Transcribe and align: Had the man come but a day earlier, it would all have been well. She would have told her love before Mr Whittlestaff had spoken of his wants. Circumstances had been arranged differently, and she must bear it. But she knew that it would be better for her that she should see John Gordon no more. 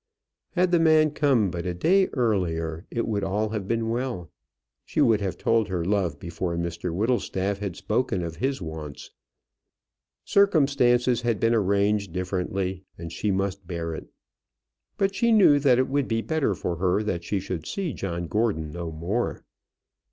Had 0.53 0.71
the 0.71 0.79
man 0.79 1.11
come 1.11 1.51
but 1.51 1.67
a 1.67 1.75
day 1.75 2.07
earlier, 2.13 2.87
it 2.89 3.07
would 3.07 3.23
all 3.23 3.49
have 3.49 3.67
been 3.67 3.87
well. 3.87 4.31
She 4.83 4.99
would 4.99 5.21
have 5.21 5.37
told 5.37 5.67
her 5.67 5.85
love 5.85 6.17
before 6.17 6.57
Mr 6.57 6.91
Whittlestaff 6.91 7.59
had 7.59 7.75
spoken 7.75 8.23
of 8.23 8.37
his 8.37 8.63
wants. 8.63 9.11
Circumstances 10.25 11.21
had 11.21 11.39
been 11.39 11.53
arranged 11.53 12.13
differently, 12.13 12.83
and 12.97 13.11
she 13.13 13.29
must 13.29 13.67
bear 13.67 13.93
it. 13.93 14.07
But 14.97 15.13
she 15.13 15.31
knew 15.31 15.59
that 15.59 15.77
it 15.77 15.87
would 15.87 16.07
be 16.07 16.23
better 16.23 16.55
for 16.55 16.77
her 16.77 17.03
that 17.03 17.23
she 17.23 17.39
should 17.39 17.67
see 17.67 17.93
John 17.93 18.25
Gordon 18.25 18.71
no 18.71 18.91
more. 18.91 19.43